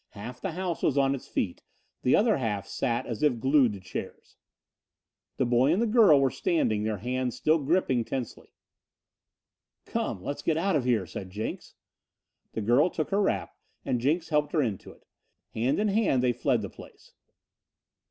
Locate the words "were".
6.19-6.31